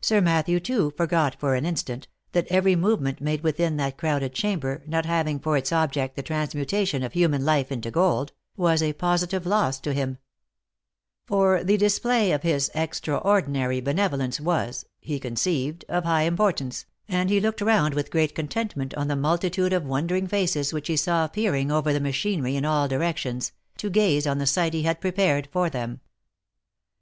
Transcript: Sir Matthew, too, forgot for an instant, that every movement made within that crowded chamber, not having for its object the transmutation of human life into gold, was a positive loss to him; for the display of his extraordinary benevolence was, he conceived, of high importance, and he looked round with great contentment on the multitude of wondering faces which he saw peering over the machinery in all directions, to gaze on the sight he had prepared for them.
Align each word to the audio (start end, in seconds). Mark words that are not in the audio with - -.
Sir 0.00 0.20
Matthew, 0.20 0.60
too, 0.60 0.92
forgot 0.96 1.34
for 1.40 1.56
an 1.56 1.66
instant, 1.66 2.06
that 2.30 2.46
every 2.46 2.76
movement 2.76 3.20
made 3.20 3.42
within 3.42 3.76
that 3.76 3.96
crowded 3.96 4.34
chamber, 4.34 4.84
not 4.86 5.04
having 5.04 5.40
for 5.40 5.56
its 5.56 5.72
object 5.72 6.14
the 6.14 6.22
transmutation 6.22 7.02
of 7.02 7.12
human 7.12 7.44
life 7.44 7.72
into 7.72 7.90
gold, 7.90 8.30
was 8.56 8.80
a 8.84 8.92
positive 8.92 9.44
loss 9.44 9.80
to 9.80 9.92
him; 9.92 10.18
for 11.26 11.64
the 11.64 11.76
display 11.76 12.30
of 12.30 12.44
his 12.44 12.70
extraordinary 12.72 13.80
benevolence 13.80 14.40
was, 14.40 14.84
he 15.00 15.18
conceived, 15.18 15.84
of 15.88 16.04
high 16.04 16.22
importance, 16.22 16.86
and 17.08 17.28
he 17.28 17.40
looked 17.40 17.60
round 17.60 17.94
with 17.94 18.12
great 18.12 18.36
contentment 18.36 18.94
on 18.94 19.08
the 19.08 19.16
multitude 19.16 19.72
of 19.72 19.82
wondering 19.84 20.28
faces 20.28 20.72
which 20.72 20.86
he 20.86 20.96
saw 20.96 21.26
peering 21.26 21.68
over 21.72 21.92
the 21.92 21.98
machinery 21.98 22.54
in 22.54 22.64
all 22.64 22.86
directions, 22.86 23.50
to 23.76 23.90
gaze 23.90 24.24
on 24.24 24.38
the 24.38 24.46
sight 24.46 24.72
he 24.72 24.84
had 24.84 25.00
prepared 25.00 25.48
for 25.52 25.68
them. 25.68 25.98